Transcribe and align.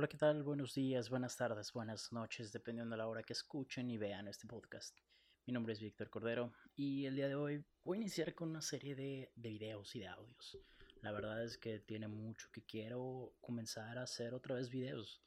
Hola, 0.00 0.08
¿qué 0.08 0.16
tal? 0.16 0.42
Buenos 0.42 0.72
días, 0.74 1.10
buenas 1.10 1.36
tardes, 1.36 1.74
buenas 1.74 2.10
noches, 2.10 2.54
dependiendo 2.54 2.94
de 2.94 2.96
la 2.96 3.06
hora 3.06 3.22
que 3.22 3.34
escuchen 3.34 3.90
y 3.90 3.98
vean 3.98 4.28
este 4.28 4.46
podcast. 4.46 4.98
Mi 5.44 5.52
nombre 5.52 5.74
es 5.74 5.80
Víctor 5.80 6.08
Cordero 6.08 6.54
y 6.74 7.04
el 7.04 7.16
día 7.16 7.28
de 7.28 7.34
hoy 7.34 7.62
voy 7.84 7.98
a 7.98 8.00
iniciar 8.00 8.34
con 8.34 8.48
una 8.48 8.62
serie 8.62 8.94
de, 8.94 9.30
de 9.36 9.48
videos 9.50 9.94
y 9.94 9.98
de 9.98 10.08
audios. 10.08 10.56
La 11.02 11.12
verdad 11.12 11.44
es 11.44 11.58
que 11.58 11.80
tiene 11.80 12.08
mucho 12.08 12.48
que 12.50 12.64
quiero 12.64 13.34
comenzar 13.42 13.98
a 13.98 14.04
hacer 14.04 14.32
otra 14.32 14.54
vez 14.54 14.70
videos. 14.70 15.20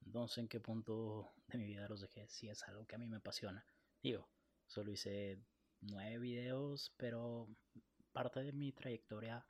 No 0.00 0.26
sé 0.26 0.40
en 0.40 0.48
qué 0.48 0.58
punto 0.58 1.30
de 1.46 1.58
mi 1.58 1.66
vida 1.66 1.88
los 1.88 2.00
dejé, 2.00 2.28
si 2.28 2.48
es 2.48 2.64
algo 2.64 2.88
que 2.88 2.96
a 2.96 2.98
mí 2.98 3.06
me 3.06 3.18
apasiona. 3.18 3.64
Digo, 4.02 4.28
solo 4.66 4.90
hice 4.90 5.38
nueve 5.82 6.18
videos, 6.18 6.92
pero 6.96 7.48
parte 8.10 8.42
de 8.42 8.52
mi 8.52 8.72
trayectoria 8.72 9.46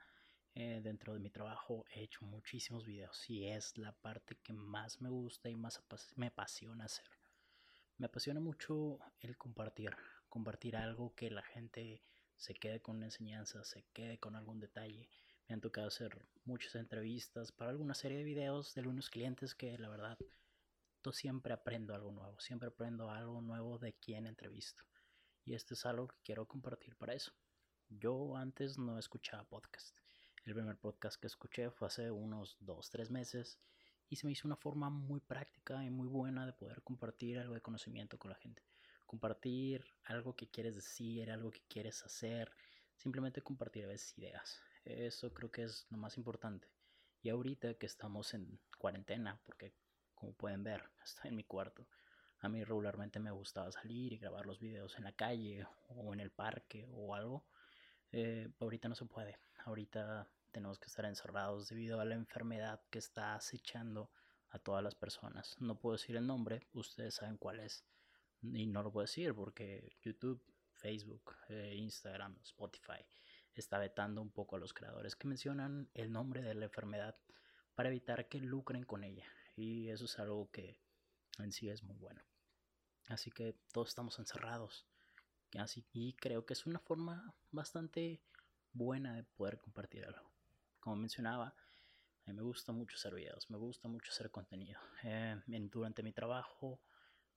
eh, 0.55 0.81
dentro 0.83 1.15
de 1.15 1.21
mi 1.21 1.31
trabajo 1.31 1.85
he 1.93 2.03
hecho 2.03 2.25
muchísimos 2.25 2.85
videos 2.85 3.31
y 3.31 3.47
es 3.47 3.79
la 3.79 3.93
parte 3.93 4.37
que 4.43 4.53
más 4.53 5.01
me 5.01 5.09
gusta 5.09 5.49
y 5.49 5.55
más 5.55 5.81
me 6.17 6.27
apasiona 6.27 6.87
hacer. 6.87 7.07
Me 7.99 8.07
apasiona 8.07 8.41
mucho 8.41 8.99
el 9.21 9.37
compartir, 9.37 9.95
compartir 10.29 10.77
algo 10.77 11.15
que 11.15 11.31
la 11.31 11.43
gente 11.43 12.03
se 12.37 12.55
quede 12.55 12.81
con 12.81 12.97
una 12.97 13.07
enseñanza, 13.07 13.63
se 13.65 13.85
quede 13.93 14.19
con 14.19 14.35
algún 14.35 14.59
detalle. 14.59 15.09
Me 15.47 15.55
han 15.55 15.61
tocado 15.61 15.89
hacer 15.89 16.27
muchas 16.45 16.75
entrevistas 16.75 17.53
para 17.53 17.71
alguna 17.71 17.95
serie 17.95 18.19
de 18.19 18.25
videos 18.25 18.75
de 18.75 18.81
algunos 18.81 19.09
clientes 19.09 19.55
que 19.55 19.79
la 19.79 19.89
verdad 19.89 20.19
yo 21.05 21.13
siempre 21.13 21.53
aprendo 21.53 21.95
algo 21.95 22.11
nuevo, 22.11 22.41
siempre 22.41 22.69
aprendo 22.69 23.11
algo 23.11 23.41
nuevo 23.41 23.79
de 23.79 23.93
quien 23.93 24.27
entrevisto. 24.27 24.85
Y 25.45 25.55
esto 25.55 25.75
es 25.75 25.87
algo 25.87 26.09
que 26.09 26.17
quiero 26.25 26.47
compartir 26.47 26.97
para 26.97 27.15
eso. 27.15 27.33
Yo 27.89 28.37
antes 28.37 28.79
no 28.79 28.99
escuchaba 28.99 29.45
podcast 29.45 29.97
el 30.45 30.55
primer 30.55 30.77
podcast 30.79 31.21
que 31.21 31.27
escuché 31.27 31.71
fue 31.71 31.89
hace 31.89 32.11
unos 32.11 32.57
2-3 32.61 33.11
meses 33.11 33.59
y 34.09 34.17
se 34.17 34.27
me 34.27 34.33
hizo 34.33 34.49
una 34.49 34.57
forma 34.57 34.91
muy 34.91 35.21
práctica 35.21 35.85
y 35.85 35.91
muy 35.91 36.09
buena 36.09 36.47
de 36.47 36.53
poder 36.53 36.83
compartir 36.83 37.39
algo 37.39 37.55
de 37.55 37.61
conocimiento 37.61 38.19
con 38.19 38.31
la 38.31 38.37
gente. 38.37 38.63
Compartir 39.07 39.85
algo 40.05 40.35
que 40.35 40.51
quieres 40.51 40.75
decir, 40.75 41.31
algo 41.31 41.51
que 41.51 41.63
quieres 41.69 42.05
hacer, 42.05 42.51
simplemente 42.97 43.43
compartir 43.43 43.85
a 43.85 43.89
veces 43.89 44.17
ideas. 44.19 44.61
Eso 44.85 45.33
creo 45.33 45.51
que 45.51 45.65
es 45.65 45.87
lo 45.91 45.99
más 45.99 46.17
importante. 46.17 46.69
Y 47.23 47.29
ahorita 47.29 47.75
que 47.75 47.87
estamos 47.87 48.33
en 48.35 48.59
cuarentena, 48.79 49.41
porque 49.45 49.75
como 50.15 50.33
pueden 50.33 50.65
ver, 50.65 50.83
estoy 51.05 51.29
en 51.29 51.37
mi 51.37 51.45
cuarto. 51.45 51.87
A 52.41 52.49
mí 52.49 52.65
regularmente 52.65 53.21
me 53.21 53.31
gustaba 53.31 53.71
salir 53.71 54.15
y 54.15 54.19
grabar 54.19 54.47
los 54.47 54.59
videos 54.59 54.97
en 54.97 55.05
la 55.05 55.13
calle 55.13 55.67
o 55.89 56.15
en 56.15 56.21
el 56.21 56.31
parque 56.31 56.89
o 56.91 57.15
algo. 57.15 57.45
Eh, 58.13 58.49
ahorita 58.59 58.89
no 58.89 58.95
se 58.95 59.05
puede. 59.05 59.39
Ahorita 59.65 60.29
tenemos 60.51 60.79
que 60.79 60.87
estar 60.87 61.05
encerrados 61.05 61.69
debido 61.69 62.01
a 62.01 62.05
la 62.05 62.15
enfermedad 62.15 62.81
que 62.91 62.99
está 62.99 63.35
acechando 63.35 64.11
a 64.51 64.59
todas 64.59 64.83
las 64.83 64.95
personas. 64.95 65.57
No 65.61 65.79
puedo 65.79 65.97
decir 65.97 66.17
el 66.17 66.27
nombre, 66.27 66.67
ustedes 66.73 67.15
saben 67.15 67.37
cuál 67.37 67.61
es. 67.61 67.85
Y 68.43 68.67
no 68.67 68.83
lo 68.83 68.91
puedo 68.91 69.07
decir 69.07 69.35
porque 69.35 69.97
YouTube, 70.03 70.43
Facebook, 70.73 71.37
eh, 71.49 71.75
Instagram, 71.77 72.37
Spotify 72.43 73.05
está 73.55 73.79
vetando 73.79 74.23
un 74.23 74.31
poco 74.31 74.57
a 74.57 74.59
los 74.59 74.73
creadores 74.73 75.17
que 75.17 75.29
mencionan 75.29 75.91
el 75.95 76.11
nombre 76.13 76.43
de 76.43 76.55
la 76.55 76.67
enfermedad 76.67 77.17
para 77.75 77.89
evitar 77.91 78.29
que 78.29 78.41
lucren 78.41 78.85
con 78.85 79.05
ella. 79.05 79.27
Y 79.57 79.89
eso 79.89 80.07
es 80.07 80.19
algo 80.19 80.51
que 80.51 80.81
en 81.39 81.53
sí 81.53 81.69
es 81.69 81.83
muy 81.83 81.97
bueno. 81.97 82.23
Así 83.09 83.31
que 83.31 83.57
todos 83.73 83.89
estamos 83.89 84.19
encerrados. 84.19 84.87
Así, 85.59 85.85
y 85.93 86.15
creo 86.15 86.47
que 86.47 86.53
es 86.53 86.67
una 86.67 86.79
forma 86.79 87.35
bastante 87.51 88.23
buena 88.73 89.15
de 89.15 89.25
poder 89.25 89.59
compartir 89.59 90.05
algo. 90.05 90.31
Como 90.79 90.97
mencionaba, 90.97 91.55
a 92.25 92.31
mí 92.31 92.35
me 92.35 92.43
gusta 92.43 92.73
mucho 92.73 92.97
hacer 92.97 93.15
videos, 93.15 93.51
me 93.51 93.59
gusta 93.59 93.89
mucho 93.89 94.11
hacer 94.11 94.31
contenido. 94.31 94.81
Eh, 95.03 95.41
durante 95.47 96.03
mi 96.03 96.13
trabajo 96.13 96.81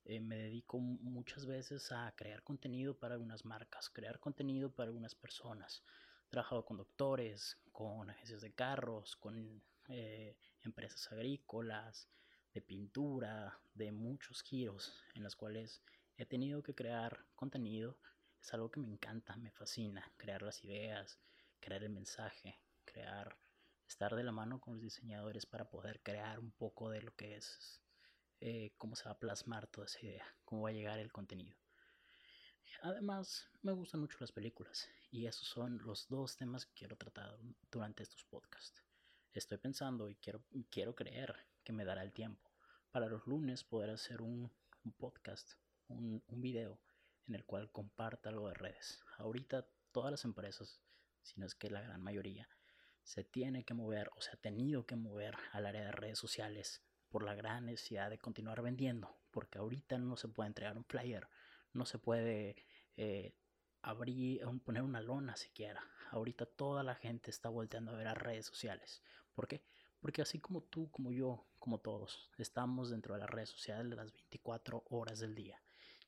eh, 0.04 0.20
me 0.20 0.36
dedico 0.36 0.78
muchas 0.78 1.46
veces 1.46 1.90
a 1.92 2.12
crear 2.16 2.42
contenido 2.42 2.98
para 2.98 3.14
algunas 3.14 3.44
marcas, 3.44 3.88
crear 3.88 4.20
contenido 4.20 4.70
para 4.70 4.88
algunas 4.88 5.14
personas. 5.14 5.82
He 6.26 6.30
trabajado 6.30 6.64
con 6.64 6.76
doctores, 6.76 7.58
con 7.72 8.10
agencias 8.10 8.42
de 8.42 8.52
carros, 8.52 9.16
con 9.16 9.62
eh, 9.88 10.36
empresas 10.62 11.10
agrícolas, 11.10 12.08
de 12.52 12.60
pintura, 12.60 13.58
de 13.74 13.90
muchos 13.92 14.42
giros 14.42 14.92
en 15.14 15.22
los 15.22 15.34
cuales 15.36 15.82
he 16.16 16.26
tenido 16.26 16.62
que 16.62 16.74
crear 16.74 17.26
contenido. 17.34 17.98
Es 18.40 18.52
algo 18.52 18.70
que 18.70 18.80
me 18.80 18.88
encanta, 18.88 19.36
me 19.36 19.50
fascina, 19.50 20.12
crear 20.16 20.42
las 20.42 20.62
ideas, 20.64 21.18
crear 21.64 21.82
el 21.82 21.90
mensaje, 21.90 22.60
crear, 22.84 23.36
estar 23.86 24.14
de 24.14 24.22
la 24.22 24.32
mano 24.32 24.60
con 24.60 24.74
los 24.74 24.82
diseñadores 24.82 25.46
para 25.46 25.70
poder 25.70 26.00
crear 26.02 26.38
un 26.38 26.52
poco 26.52 26.90
de 26.90 27.00
lo 27.02 27.14
que 27.14 27.36
es, 27.36 27.80
eh, 28.40 28.72
cómo 28.76 28.96
se 28.96 29.04
va 29.04 29.12
a 29.12 29.18
plasmar 29.18 29.66
toda 29.68 29.86
esa 29.86 30.04
idea, 30.04 30.24
cómo 30.44 30.62
va 30.62 30.68
a 30.68 30.72
llegar 30.72 30.98
el 30.98 31.12
contenido. 31.12 31.56
Además, 32.82 33.48
me 33.62 33.72
gustan 33.72 34.00
mucho 34.00 34.18
las 34.20 34.32
películas 34.32 34.88
y 35.10 35.26
esos 35.26 35.48
son 35.48 35.78
los 35.84 36.06
dos 36.08 36.36
temas 36.36 36.66
que 36.66 36.74
quiero 36.74 36.96
tratar 36.96 37.38
durante 37.70 38.02
estos 38.02 38.24
podcasts. 38.24 38.82
Estoy 39.32 39.58
pensando 39.58 40.10
y 40.10 40.16
quiero, 40.16 40.44
quiero 40.70 40.94
creer 40.94 41.34
que 41.62 41.72
me 41.72 41.84
dará 41.84 42.02
el 42.02 42.12
tiempo 42.12 42.52
para 42.90 43.06
los 43.06 43.26
lunes 43.26 43.64
poder 43.64 43.90
hacer 43.90 44.20
un, 44.20 44.52
un 44.84 44.92
podcast 44.92 45.54
un, 45.88 46.22
video 46.40 46.80
en 47.26 47.34
el 47.34 47.44
cual 47.44 47.70
comparta 47.70 48.28
algo 48.28 48.48
de 48.48 48.54
redes. 48.54 49.02
Ahorita 49.18 49.66
todas 49.92 50.10
las 50.10 50.24
empresas, 50.24 50.80
si 51.24 51.40
no 51.40 51.46
es 51.46 51.54
que 51.54 51.70
la 51.70 51.80
gran 51.80 52.00
mayoría, 52.00 52.48
se 53.02 53.24
tiene 53.24 53.64
que 53.64 53.74
mover 53.74 54.10
o 54.16 54.20
se 54.20 54.30
ha 54.30 54.36
tenido 54.36 54.86
que 54.86 54.96
mover 54.96 55.36
al 55.52 55.66
área 55.66 55.84
de 55.84 55.92
redes 55.92 56.18
sociales 56.18 56.82
por 57.08 57.22
la 57.22 57.34
gran 57.34 57.66
necesidad 57.66 58.10
de 58.10 58.18
continuar 58.18 58.62
vendiendo, 58.62 59.16
porque 59.30 59.58
ahorita 59.58 59.98
no 59.98 60.16
se 60.16 60.28
puede 60.28 60.48
entregar 60.48 60.76
un 60.76 60.84
flyer, 60.84 61.28
no 61.72 61.86
se 61.86 61.98
puede 61.98 62.56
eh, 62.96 63.34
abrir, 63.82 64.42
poner 64.64 64.82
una 64.82 65.00
lona 65.00 65.36
siquiera. 65.36 65.82
Ahorita 66.10 66.46
toda 66.46 66.82
la 66.82 66.94
gente 66.94 67.30
está 67.30 67.48
volteando 67.48 67.92
a 67.92 67.96
ver 67.96 68.06
a 68.06 68.14
redes 68.14 68.46
sociales. 68.46 69.02
¿Por 69.34 69.48
qué? 69.48 69.64
Porque 70.00 70.22
así 70.22 70.38
como 70.38 70.62
tú, 70.62 70.90
como 70.90 71.12
yo, 71.12 71.46
como 71.58 71.78
todos, 71.80 72.30
estamos 72.38 72.90
dentro 72.90 73.14
de 73.14 73.20
las 73.20 73.30
redes 73.30 73.50
sociales 73.50 73.96
las 73.96 74.12
24 74.12 74.84
horas 74.90 75.18
del 75.20 75.34
día. 75.34 75.60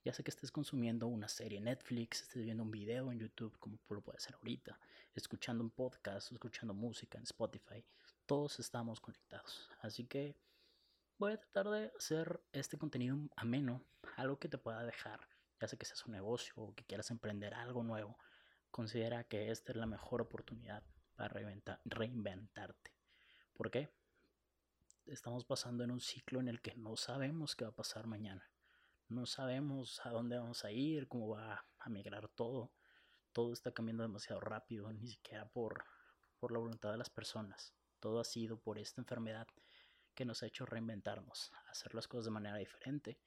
Ya 0.07 0.15
sea 0.15 0.23
que 0.23 0.31
estés 0.31 0.53
consumiendo 0.53 1.09
una 1.09 1.27
serie 1.27 1.59
en 1.59 1.65
Netflix, 1.65 2.23
estés 2.23 2.45
viendo 2.45 2.63
un 2.63 2.71
video 2.71 3.11
en 3.11 3.19
YouTube, 3.19 3.59
como 3.59 3.77
lo 3.89 4.01
puede 4.03 4.21
ser 4.21 4.37
ahorita, 4.37 4.79
escuchando 5.17 5.65
un 5.65 5.71
podcast, 5.71 6.31
escuchando 6.31 6.73
música 6.75 7.19
en 7.19 7.25
Spotify, 7.25 7.85
todos 8.25 8.61
estamos 8.61 9.01
conectados. 9.01 9.69
Así 9.81 10.05
que 10.05 10.37
voy 11.19 11.33
a 11.33 11.41
tratar 11.41 11.71
de 11.71 11.93
hacer 11.99 12.41
este 12.53 12.79
contenido 12.79 13.19
ameno, 13.35 13.83
algo 14.15 14.39
que 14.39 14.49
te 14.49 14.59
pueda 14.59 14.85
dejar, 14.85 15.27
ya 15.61 15.67
sea 15.67 15.77
que 15.77 15.87
seas 15.87 16.07
un 16.07 16.13
negocio 16.13 16.55
o 16.55 16.73
que 16.73 16.85
quieras 16.85 17.11
emprender 17.11 17.55
algo 17.55 17.83
nuevo. 17.83 18.17
Considera 18.71 19.25
que 19.25 19.51
esta 19.51 19.73
es 19.73 19.77
la 19.77 19.87
mejor 19.87 20.23
oportunidad 20.23 20.85
para 21.17 21.35
reinventarte. 21.85 22.95
¿Por 23.55 23.73
qué? 23.73 23.93
Estamos 25.07 25.45
pasando 25.45 25.83
en 25.83 25.91
un 25.91 26.01
ciclo 26.01 26.39
en 26.39 26.47
el 26.47 26.61
que 26.61 26.77
no 26.77 26.97
sabemos 26.97 27.57
qué 27.57 27.65
va 27.65 27.71
a 27.71 27.75
pasar 27.75 28.07
mañana. 28.07 28.49
No 29.09 29.25
sabemos 29.25 30.05
a 30.05 30.11
dónde 30.11 30.37
vamos 30.37 30.65
a 30.65 30.73
ir, 30.73 31.07
cómo 31.07 31.29
va 31.29 31.65
a 31.79 31.89
migrar 31.89 32.29
todo. 32.29 32.73
Todo 33.33 33.53
está 33.53 33.73
cambiando 33.73 34.03
demasiado 34.03 34.41
rápido, 34.41 34.93
ni 34.93 35.07
siquiera 35.07 35.49
por, 35.49 35.85
por 36.39 36.51
la 36.51 36.59
voluntad 36.59 36.91
de 36.91 36.99
las 36.99 37.11
personas. 37.11 37.73
Todo 38.01 38.19
ha 38.19 38.25
sido 38.25 38.59
por 38.59 38.79
esta 38.79 39.01
enfermedad 39.01 39.47
que 40.15 40.25
nos 40.25 40.43
ha 40.43 40.47
hecho 40.47 40.67
reinventarnos, 40.67 41.53
hacer 41.69 41.95
las 41.95 42.09
cosas 42.09 42.25
de 42.25 42.31
manera 42.33 42.57
diferente 42.57 43.19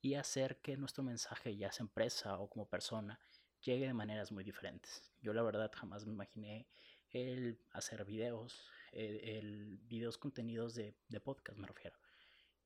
y 0.00 0.14
hacer 0.14 0.58
que 0.62 0.76
nuestro 0.76 1.04
mensaje, 1.04 1.56
ya 1.56 1.70
sea 1.70 1.84
empresa 1.84 2.38
o 2.38 2.48
como 2.48 2.68
persona, 2.68 3.20
llegue 3.60 3.86
de 3.86 3.94
maneras 3.94 4.32
muy 4.32 4.44
diferentes. 4.44 5.12
Yo 5.20 5.34
la 5.34 5.42
verdad 5.42 5.70
jamás 5.74 6.06
me 6.06 6.12
imaginé 6.12 6.66
el 7.10 7.58
hacer 7.72 8.04
videos, 8.04 8.70
el, 8.92 9.78
videos 9.82 10.16
contenidos 10.16 10.74
de, 10.74 10.94
de, 11.08 11.20
podcast 11.20 11.58
me 11.58 11.66
refiero. 11.66 11.98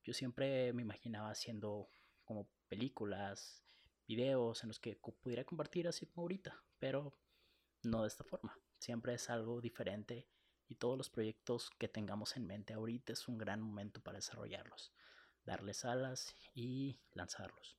Yo 0.04 0.12
siempre 0.12 0.72
me 0.72 0.82
imaginaba 0.82 1.30
haciendo 1.30 1.88
como 2.30 2.48
películas, 2.68 3.64
videos 4.06 4.62
en 4.62 4.68
los 4.68 4.78
que 4.78 4.94
pudiera 4.94 5.42
compartir 5.42 5.88
así 5.88 6.06
como 6.06 6.22
ahorita, 6.22 6.62
pero 6.78 7.12
no 7.82 8.02
de 8.02 8.06
esta 8.06 8.22
forma. 8.22 8.56
Siempre 8.78 9.14
es 9.14 9.28
algo 9.30 9.60
diferente 9.60 10.28
y 10.68 10.76
todos 10.76 10.96
los 10.96 11.10
proyectos 11.10 11.70
que 11.76 11.88
tengamos 11.88 12.36
en 12.36 12.46
mente 12.46 12.72
ahorita 12.72 13.14
es 13.14 13.26
un 13.26 13.36
gran 13.36 13.60
momento 13.60 14.00
para 14.00 14.18
desarrollarlos, 14.18 14.92
darles 15.44 15.84
alas 15.84 16.36
y 16.54 17.00
lanzarlos. 17.14 17.76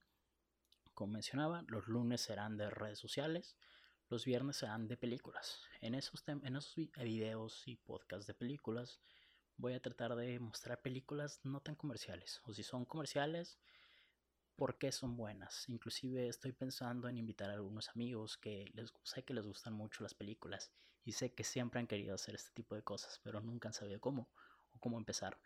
Como 0.96 1.14
mencionaba, 1.14 1.64
los 1.70 1.88
lunes 1.88 2.20
serán 2.20 2.58
de 2.58 2.70
redes 2.70 3.00
sociales, 3.00 3.56
los 4.10 4.26
viernes 4.26 4.58
serán 4.58 4.90
de 4.90 4.98
películas. 4.98 5.62
En 5.80 5.96
esos, 5.96 6.28
en 6.28 6.58
esos 6.58 6.76
videos 6.98 7.66
y 7.70 7.78
podcasts 7.78 8.28
de 8.28 8.34
películas 8.34 9.00
voy 9.56 9.76
a 9.76 9.82
tratar 9.82 10.18
de 10.18 10.42
mostrar 10.42 10.82
películas 10.82 11.40
no 11.46 11.62
tan 11.62 11.76
comerciales. 11.76 12.42
O 12.44 12.54
si 12.54 12.64
son 12.64 12.84
comerciales, 12.84 13.58
por 14.56 14.78
qué 14.78 14.92
son 14.92 15.18
buenas. 15.18 15.68
Inclusive 15.70 16.28
estoy 16.28 16.52
pensando 16.52 17.08
en 17.08 17.18
invitar 17.18 17.50
a 17.50 17.54
algunos 17.54 17.90
amigos 17.90 18.38
que 18.38 18.70
les, 18.74 18.94
sé 19.04 19.24
que 19.24 19.34
les 19.34 19.46
gustan 19.46 19.74
mucho 19.74 20.04
las 20.04 20.14
películas 20.14 20.72
y 21.04 21.14
sé 21.14 21.34
que 21.34 21.44
siempre 21.44 21.80
han 21.80 21.88
querido 21.88 22.16
hacer 22.16 22.36
este 22.36 22.52
tipo 22.52 22.76
de 22.76 22.84
cosas, 22.84 23.20
pero 23.24 23.42
nunca 23.42 23.70
han 23.70 23.74
sabido 23.74 24.00
cómo 24.00 24.30
o 24.74 24.80
cómo 24.80 24.98
empezar 24.98 25.38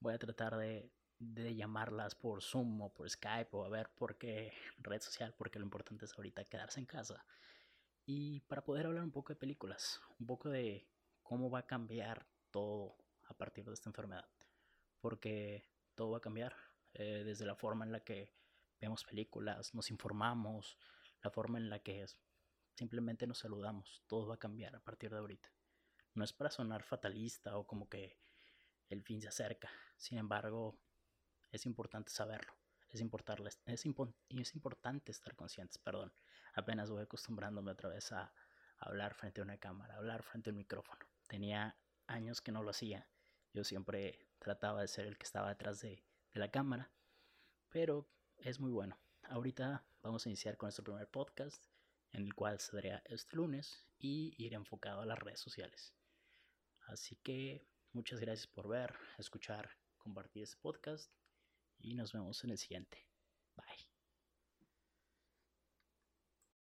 Voy 0.00 0.14
a 0.14 0.18
tratar 0.18 0.56
de, 0.56 0.92
de 1.18 1.54
llamarlas 1.56 2.14
por 2.14 2.42
Zoom 2.42 2.80
o 2.82 2.92
por 2.92 3.10
Skype 3.10 3.48
o 3.52 3.64
a 3.64 3.68
ver 3.68 3.90
por 3.90 4.16
qué 4.16 4.52
red 4.78 5.00
social, 5.00 5.34
porque 5.36 5.58
lo 5.58 5.64
importante 5.64 6.04
es 6.04 6.14
ahorita 6.14 6.44
quedarse 6.44 6.80
en 6.80 6.86
casa. 6.86 7.24
Y 8.06 8.40
para 8.40 8.64
poder 8.64 8.86
hablar 8.86 9.02
un 9.02 9.10
poco 9.10 9.32
de 9.32 9.38
películas, 9.38 10.00
un 10.18 10.26
poco 10.26 10.48
de 10.48 10.88
cómo 11.22 11.50
va 11.50 11.60
a 11.60 11.66
cambiar 11.66 12.26
todo 12.50 12.96
a 13.24 13.34
partir 13.34 13.64
de 13.64 13.74
esta 13.74 13.90
enfermedad. 13.90 14.28
Porque 15.00 15.68
todo 15.94 16.12
va 16.12 16.18
a 16.18 16.22
cambiar, 16.22 16.54
eh, 16.94 17.22
desde 17.24 17.44
la 17.44 17.54
forma 17.54 17.84
en 17.84 17.92
la 17.92 18.00
que 18.00 18.37
vemos 18.80 19.04
películas, 19.04 19.74
nos 19.74 19.90
informamos, 19.90 20.78
la 21.22 21.30
forma 21.30 21.58
en 21.58 21.68
la 21.68 21.80
que 21.80 22.06
simplemente 22.74 23.26
nos 23.26 23.38
saludamos, 23.38 24.02
todo 24.06 24.28
va 24.28 24.34
a 24.34 24.38
cambiar 24.38 24.76
a 24.76 24.80
partir 24.80 25.10
de 25.10 25.18
ahorita. 25.18 25.52
No 26.14 26.24
es 26.24 26.32
para 26.32 26.50
sonar 26.50 26.82
fatalista 26.82 27.56
o 27.56 27.66
como 27.66 27.88
que 27.88 28.18
el 28.88 29.02
fin 29.02 29.20
se 29.20 29.28
acerca, 29.28 29.70
sin 29.96 30.18
embargo, 30.18 30.78
es 31.50 31.66
importante 31.66 32.10
saberlo, 32.10 32.52
es, 32.88 33.00
es, 33.66 33.84
es 34.28 34.54
importante 34.54 35.12
estar 35.12 35.34
conscientes, 35.34 35.78
perdón, 35.78 36.12
apenas 36.54 36.90
voy 36.90 37.02
acostumbrándome 37.02 37.72
otra 37.72 37.88
vez 37.88 38.12
a 38.12 38.32
hablar 38.78 39.14
frente 39.14 39.40
a 39.40 39.44
una 39.44 39.58
cámara, 39.58 39.96
hablar 39.96 40.22
frente 40.22 40.50
a 40.50 40.52
un 40.52 40.58
micrófono. 40.58 41.04
Tenía 41.26 41.76
años 42.06 42.40
que 42.40 42.52
no 42.52 42.62
lo 42.62 42.70
hacía, 42.70 43.08
yo 43.52 43.64
siempre 43.64 44.28
trataba 44.38 44.80
de 44.80 44.88
ser 44.88 45.06
el 45.06 45.18
que 45.18 45.24
estaba 45.24 45.48
detrás 45.48 45.80
de, 45.80 46.04
de 46.32 46.40
la 46.40 46.50
cámara, 46.50 46.90
pero 47.68 48.08
es 48.38 48.60
muy 48.60 48.70
bueno. 48.70 48.98
Ahorita 49.24 49.84
vamos 50.02 50.24
a 50.24 50.28
iniciar 50.28 50.56
con 50.56 50.66
nuestro 50.68 50.84
primer 50.84 51.08
podcast, 51.08 51.64
en 52.12 52.22
el 52.22 52.34
cual 52.34 52.58
saldrá 52.60 53.02
este 53.06 53.36
lunes 53.36 53.86
y 53.98 54.34
ir 54.42 54.54
enfocado 54.54 55.00
a 55.00 55.06
las 55.06 55.18
redes 55.18 55.40
sociales. 55.40 55.94
Así 56.86 57.16
que 57.16 57.66
muchas 57.92 58.20
gracias 58.20 58.46
por 58.46 58.68
ver, 58.68 58.94
escuchar, 59.18 59.70
compartir 59.98 60.44
este 60.44 60.56
podcast 60.60 61.12
y 61.78 61.94
nos 61.94 62.12
vemos 62.12 62.42
en 62.44 62.50
el 62.50 62.58
siguiente. 62.58 63.08